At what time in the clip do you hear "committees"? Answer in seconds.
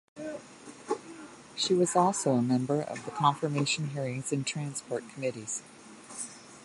5.13-5.61